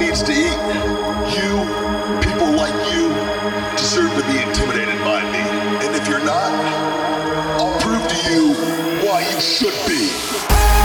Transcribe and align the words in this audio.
needs 0.00 0.22
to 0.22 0.32
eat. 0.32 0.56
You, 1.36 1.52
people 2.22 2.50
like 2.56 2.74
you, 2.90 3.12
deserve 3.76 4.10
to 4.16 4.26
be 4.26 4.40
intimidated 4.40 4.98
by 5.04 5.22
me. 5.30 5.44
And 5.84 5.94
if 5.94 6.08
you're 6.08 6.24
not, 6.24 6.50
I'll 7.60 7.78
prove 7.80 8.08
to 8.08 8.32
you 8.32 8.54
why 9.06 9.20
you 9.30 9.40
should 9.40 9.76
be. 9.86 10.79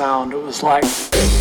Sound. 0.00 0.32
It 0.32 0.42
was 0.42 0.62
like. 0.62 1.39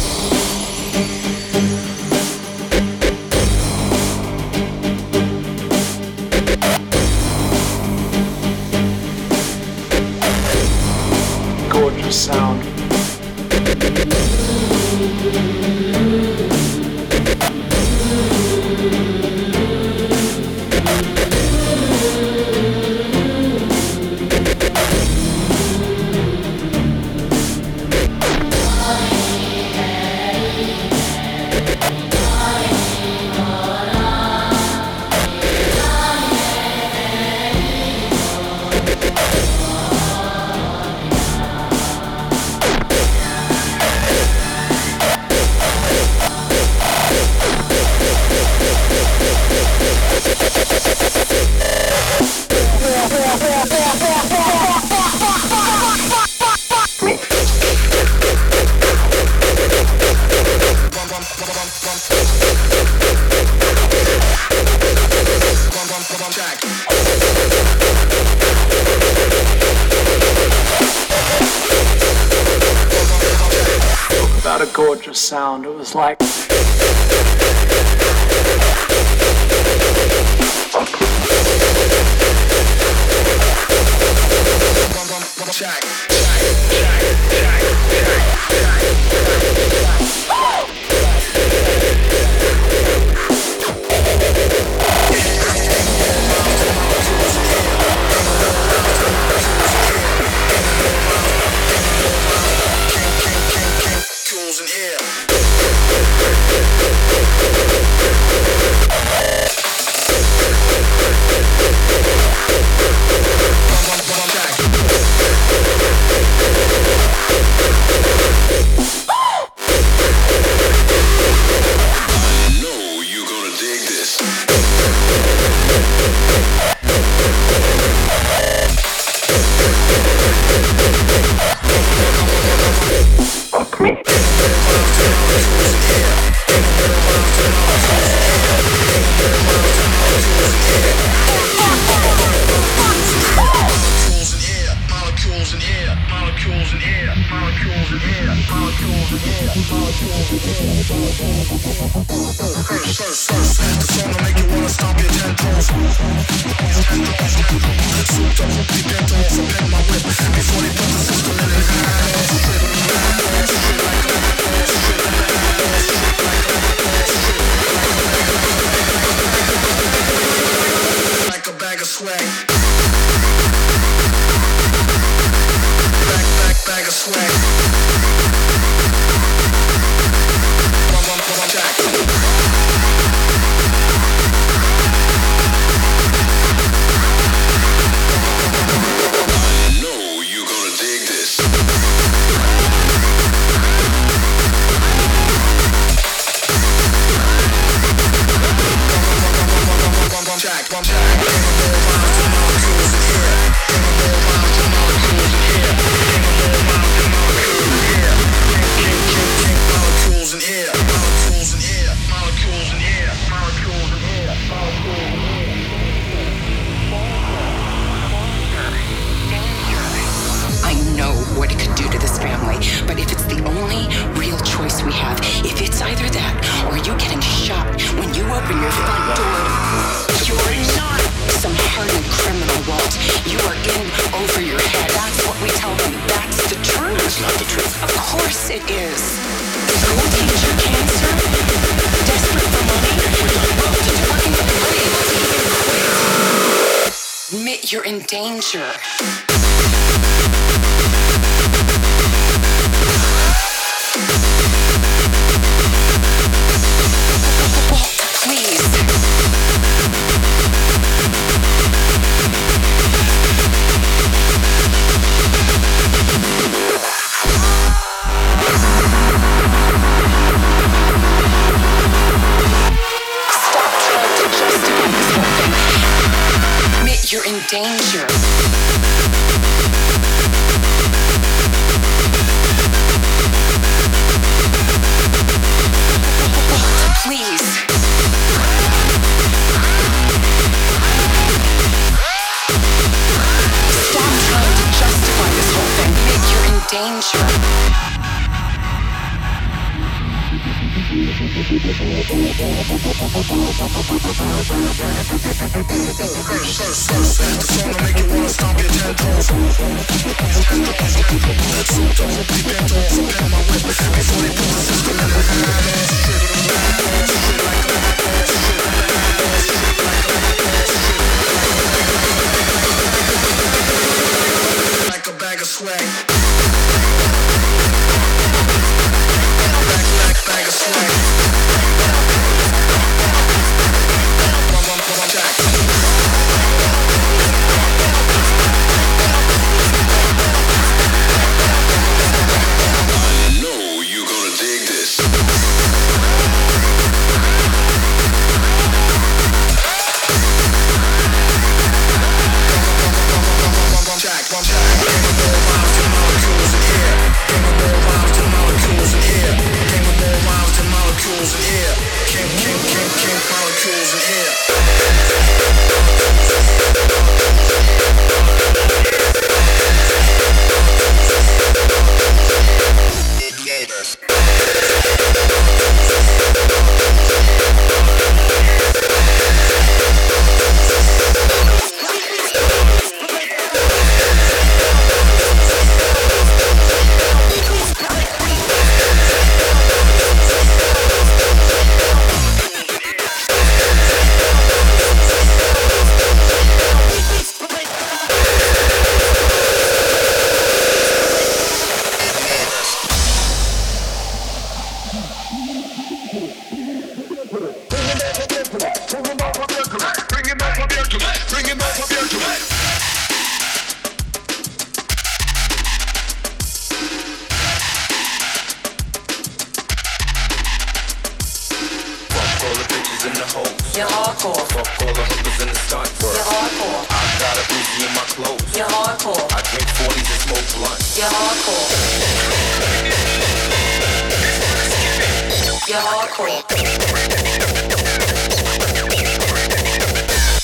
You're 435.70 435.78
hardcore. 435.78 436.42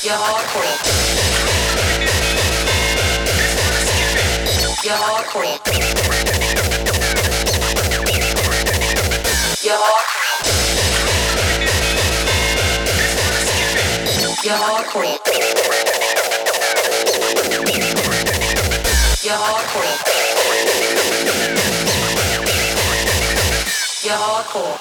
You're 0.03 0.13
hardcore. 0.13 0.69
You're 4.83 4.97
hardcore. 14.53 15.17
You're 19.23 19.33
hardcore. 19.33 20.14
You're 24.05 24.13
hardcore. 24.13 24.77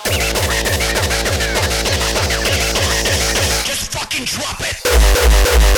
Just 3.65 3.91
fucking 3.91 4.27
drop 4.27 4.61
it. 4.61 5.74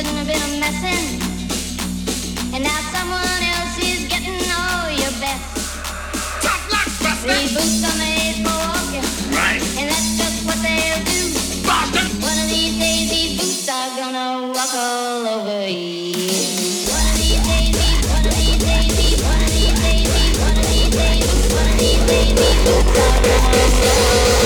Shouldn't 0.00 0.16
have 0.16 0.26
been 0.32 0.40
a 0.40 0.60
messin'. 0.60 1.20
And 2.54 2.64
now 2.64 2.80
someone 2.88 3.42
else 3.52 3.76
is 3.84 4.08
getting 4.08 4.40
all 4.48 4.88
your 4.88 5.12
best. 5.20 5.44
Tough 6.40 6.64
luck, 6.72 6.88
These 7.28 7.52
boots 7.52 7.84
are 7.84 7.98
made 8.00 8.40
for 8.40 8.56
walking. 8.64 9.04
Right. 9.36 9.60
And 9.76 9.90
that's 9.92 10.16
just 10.16 10.46
what 10.48 10.56
they'll 10.64 11.04
do. 11.04 11.20
Boston! 11.68 12.08
One 12.24 12.32
of 12.32 12.48
these 12.48 12.80
days 12.80 13.10
these 13.12 13.32
boots 13.36 13.68
are 13.68 13.90
gonna 14.00 14.48
walk 14.48 14.72
all 14.72 15.28
over 15.36 15.68
you. 15.68 16.16
One 16.88 17.04
of 17.04 17.16
these 17.20 17.44
days 17.44 17.72
these, 17.76 18.00
one 18.08 18.24
of 18.24 18.32
these 18.40 18.56
days 18.56 18.92
these, 18.96 19.20
one 19.20 19.42
of 19.44 19.52
these 19.52 19.76
days 19.84 20.08
these, 20.16 20.36
one 20.40 20.56
of 20.56 20.66
these 20.72 20.92
days 20.96 21.28
one 21.52 21.68
of 21.68 21.76
these 21.76 22.02
days 22.08 22.32
these 22.40 22.60
boots 22.64 22.96
are 23.04 23.20
gonna 23.20 23.52
walk 23.52 23.84
all 23.84 24.16
over 24.16 24.32
you. 24.32 24.39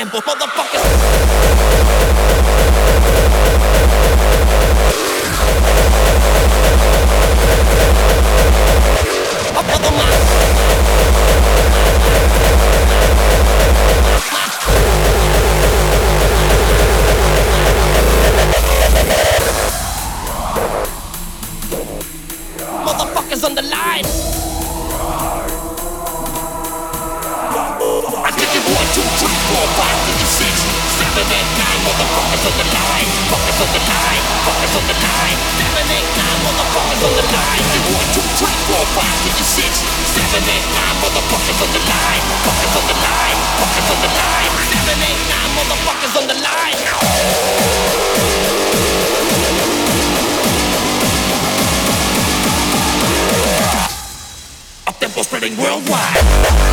Istanbul, 0.00 0.22
motherfuckers. 0.22 1.29
Motherfuckers 41.50 41.66
on 41.66 41.72
the 41.72 41.82
line, 41.90 42.22
fuckers 42.46 42.76
on 42.78 42.86
the 42.86 42.94
line, 42.94 43.38
fuckers 43.58 43.90
on 43.90 43.98
the 44.00 44.10
line. 44.14 44.52
Seven, 44.70 45.02
eight, 45.02 45.18
nine, 45.26 45.50
motherfuckers 45.58 46.14
on 46.14 46.26
the 46.28 46.34
line. 46.34 46.60
spreading 55.22 55.56
worldwide. 55.56 56.69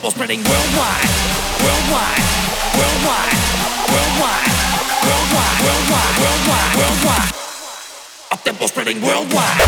simple 0.00 0.10
spreading 0.12 0.42
worldwide, 0.44 1.10
worldwide, 1.60 2.24
worldwide, 2.72 3.36
worldwide, 3.92 4.48
worldwide, 5.04 5.60
worldwide, 5.60 6.16
worldwide, 6.22 6.76
worldwide. 6.78 7.32
Up 8.32 8.42
tempo 8.42 8.66
spreading 8.66 9.02
worldwide. 9.02 9.60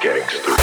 gangster. 0.00 0.55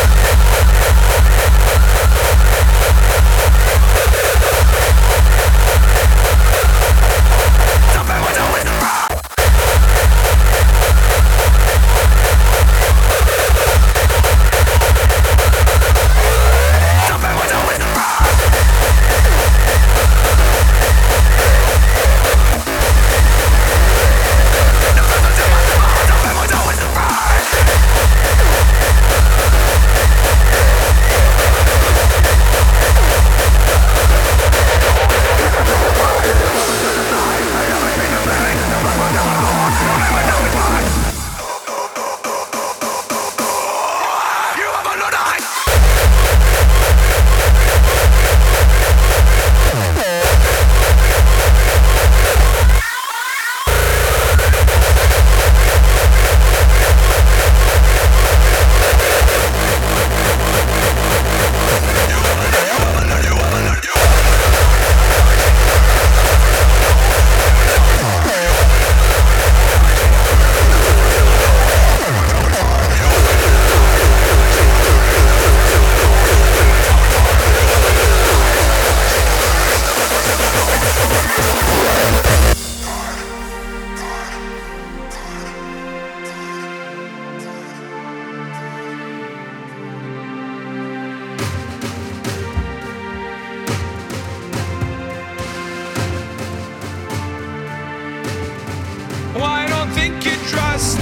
Wicked 100.04 100.40
trust 100.52 101.00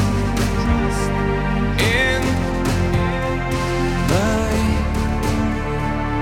in 1.98 2.22
my 4.12 4.52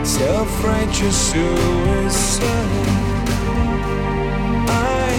self-righteous 0.05 1.17
suicide. 1.32 2.88
I 4.69 5.11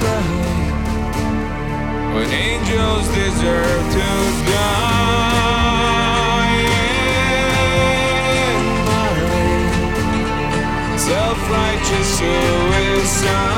cry 0.00 0.30
when 2.14 2.28
angels 2.48 3.06
deserve 3.20 3.84
to 3.96 4.08
die. 4.52 5.38
In 8.44 8.60
my 8.88 9.12
self-righteous 11.08 12.08
suicide. 12.18 13.48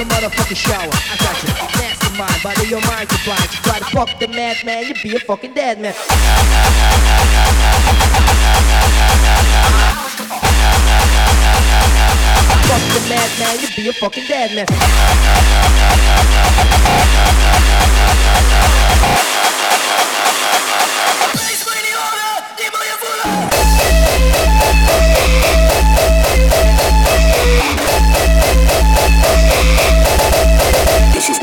A 0.00 0.04
motherfucking 0.04 0.56
shower. 0.56 0.80
I 0.80 1.16
got 1.20 1.42
you. 1.42 1.48
Mastermind, 1.78 2.42
body 2.42 2.68
your 2.68 2.80
mind 2.86 3.08
to 3.10 3.18
blind. 3.24 3.52
You 3.52 3.58
try 3.62 3.78
to 3.78 3.84
fuck 3.84 4.18
the 4.18 4.28
madman, 4.28 4.86
you 4.86 4.94
be 5.02 5.16
a 5.16 5.20
fucking 5.20 5.54
dead 5.54 5.80
man. 5.80 5.92
Fuck 12.68 12.84
the 12.94 13.00
madman, 13.08 13.60
you 13.60 13.68
be 13.76 13.88
a 13.88 13.92
fucking 13.92 14.26
dead 14.26 14.54
man. 14.54 14.66
This 31.20 31.28
is 31.28 31.38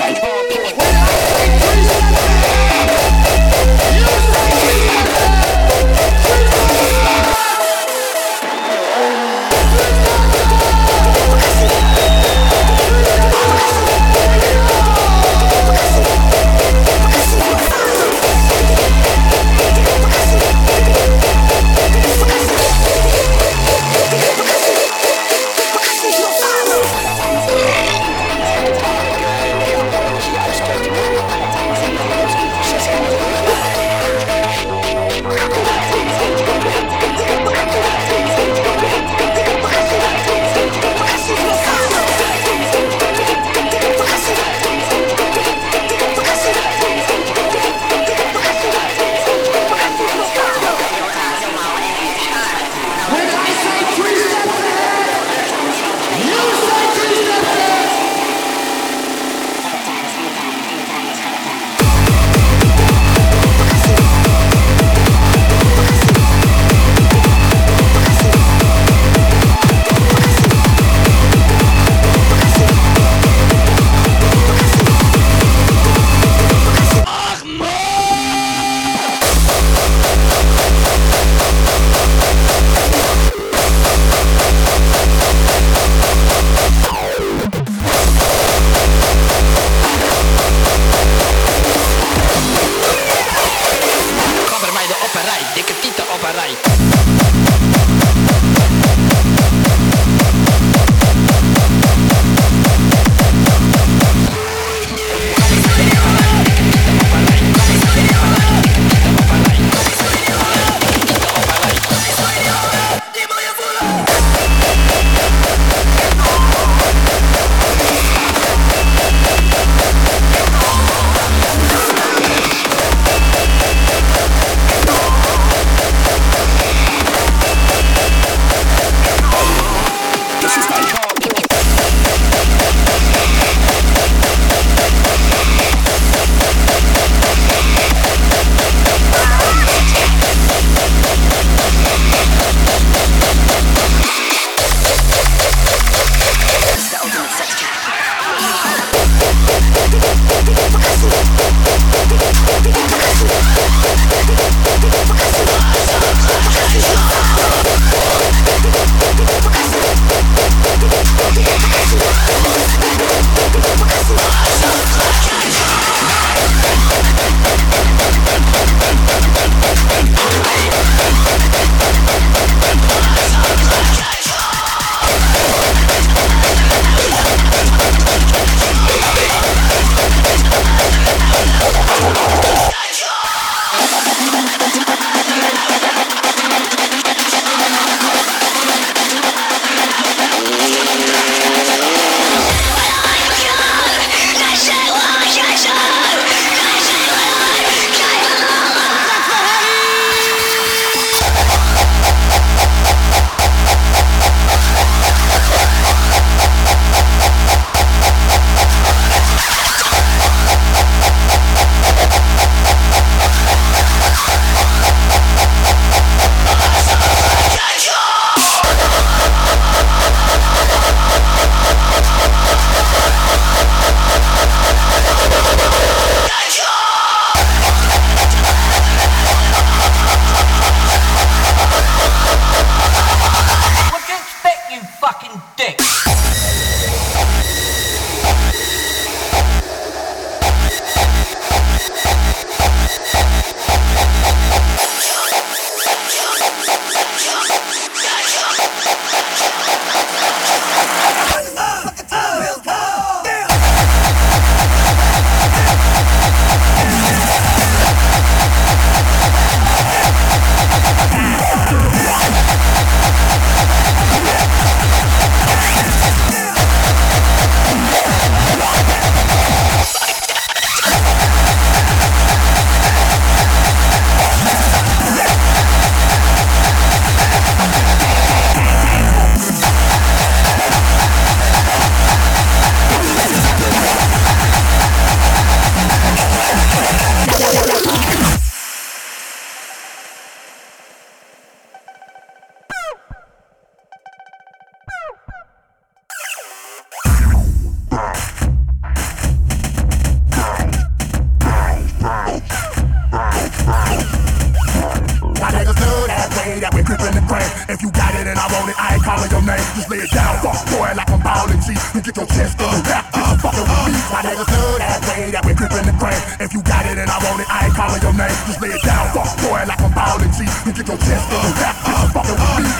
that 306.68 306.76
we're 306.76 306.84
gripping 306.84 307.16
the 307.16 307.24
praying. 307.32 307.48
If 307.72 307.80
you 307.80 307.88
got 307.96 308.12
it 308.20 308.28
and 308.28 308.36
I 308.36 308.44
want 308.52 308.68
it, 308.68 308.76
I 308.76 309.00
ain't 309.00 309.04
calling 309.04 309.32
your 309.32 309.44
name. 309.48 309.64
Just 309.80 309.88
lay 309.88 310.04
it 310.04 310.12
down, 310.12 310.36
fuck 310.44 310.60
boy, 310.68 310.92
like 311.00 311.08
I'm 311.08 311.24
ballin' 311.24 311.64
G. 311.64 311.72
You 311.96 312.02
get 312.04 312.16
your 312.20 312.28
chest 312.28 312.60
up, 312.60 312.76
rap, 312.84 313.08
bitch, 313.08 313.24
you 313.24 313.38
fuckin' 313.40 313.64
with 313.64 313.88
me. 313.88 314.00
My 314.12 314.20
niggas 314.28 314.50
good 314.52 314.80
that 314.84 315.00
way 315.08 315.32
that 315.32 315.44
we're 315.48 315.56
gripping 315.56 315.88
the 315.88 315.96
praying. 315.96 316.20
If 316.44 316.52
you 316.52 316.60
got 316.68 316.84
it 316.84 317.00
and 317.00 317.08
I 317.08 317.18
want 317.24 317.40
it, 317.40 317.48
I 317.48 317.72
ain't 317.72 317.76
calling 317.76 318.02
your 318.04 318.12
name. 318.12 318.36
Just 318.52 318.60
lay 318.60 318.76
it 318.76 318.84
down, 318.84 319.08
fuck 319.16 319.32
boy, 319.48 319.64
like 319.64 319.80
I'm 319.80 319.94
ballin' 319.96 320.32
G. 320.36 320.44
You 320.68 320.72
get 320.76 320.88
your 320.92 321.00
chest 321.00 321.32
up, 321.32 321.56
rap, 321.56 321.76
bitch, 321.88 322.04
you 322.04 322.10
fuckin' 322.12 322.36
with 322.36 322.60
me. 322.60 322.72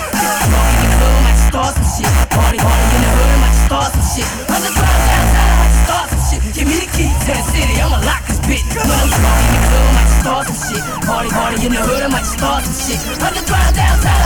Start 1.48 1.72
some 1.72 1.88
shit, 1.88 2.12
party, 2.28 2.60
party 2.60 2.84
in 2.92 3.00
the 3.00 3.08
hood, 3.08 3.32
I 3.32 3.40
might 3.40 3.56
start 3.64 3.88
some 3.96 4.04
shit. 4.04 4.28
On 4.52 4.60
the 4.60 4.68
ground, 4.68 5.00
outside, 5.16 5.48
I 5.48 5.56
might 5.64 5.76
start 5.88 6.06
some 6.12 6.24
shit. 6.28 6.40
Give 6.52 6.68
me 6.68 6.76
the 6.84 6.88
key 6.92 7.08
to 7.08 7.32
the 7.32 7.44
city, 7.56 7.80
I'ma 7.80 8.04
lock 8.04 8.20
this 8.28 8.36
bitch. 8.44 8.68
When 8.68 8.84
I'm 8.84 9.08
in 9.08 9.16
the 9.16 9.62
hood, 9.64 9.80
I 9.80 9.96
might 9.96 10.12
start 10.20 10.44
some 10.44 10.60
shit. 10.60 10.84
Party, 11.08 11.32
party 11.32 11.56
in 11.64 11.72
the 11.72 11.80
hood, 11.80 12.04
I 12.04 12.08
might 12.12 12.28
start 12.28 12.68
some 12.68 12.76
shit. 12.76 12.77
Underground 12.90 13.74
downtown, 13.74 13.76
I 13.76 13.86
might 13.86 14.00
start 14.00 14.17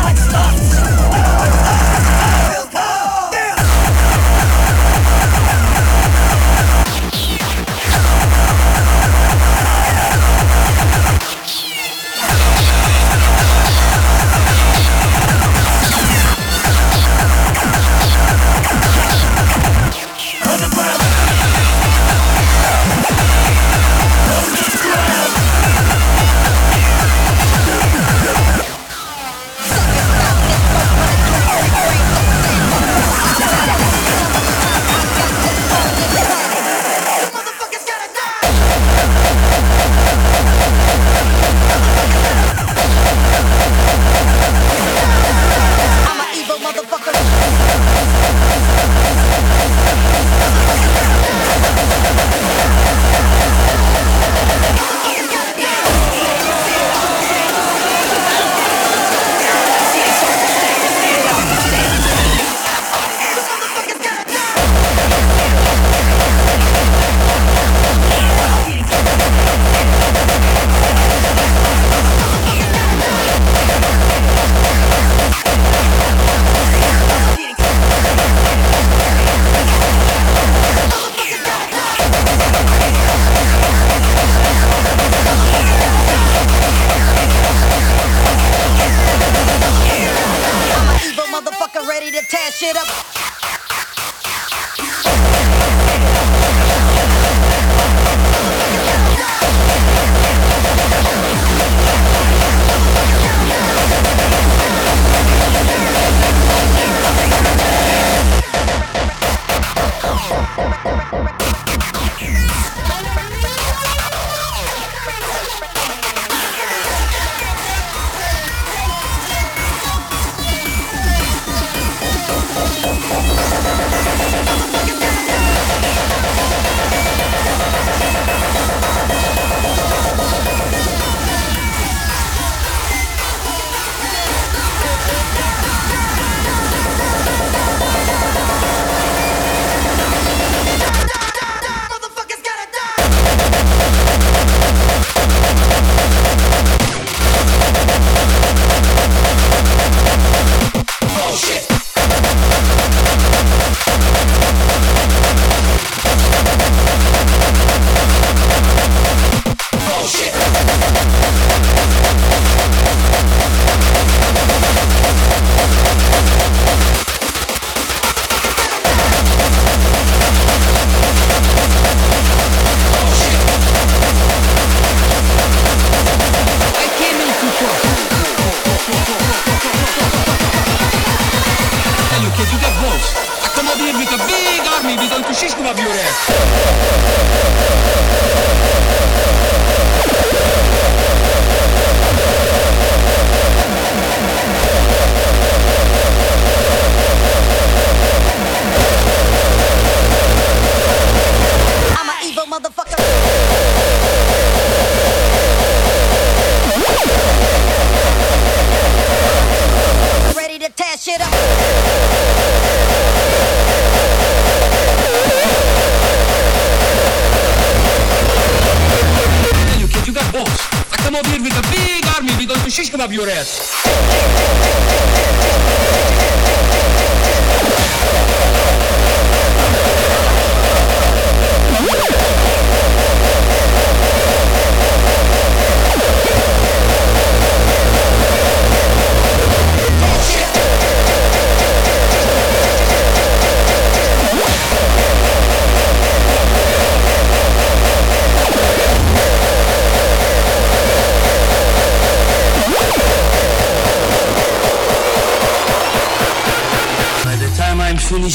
going 223.25 223.72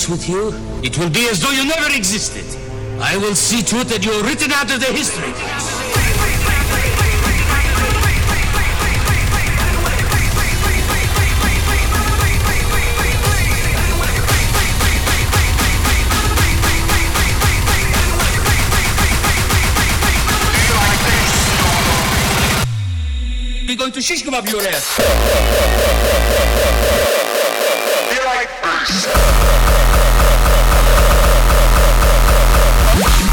with 0.10 0.30
you, 0.30 0.54
it 0.84 0.98
will 0.98 1.10
be 1.10 1.28
as 1.30 1.42
though 1.42 1.52
you 1.52 1.66
never 1.66 1.94
existed. 1.94 2.46
I 3.02 3.18
will 3.18 3.36
see 3.36 3.62
to 3.64 3.82
it 3.82 3.88
that 3.90 4.06
you 4.06 4.12
are 4.12 4.24
written 4.24 4.52
out 4.52 4.72
of 4.72 4.80
the 4.80 4.88
history. 4.88 5.34
We're 23.68 23.76
going 23.76 23.92
to 23.92 24.02
shish 24.02 24.26
up 24.28 24.50
your 24.50 24.62
ass. 24.62 24.98
Be 28.10 28.26
like 28.26 28.50
this. 28.88 29.97
Yeah. 33.00 33.27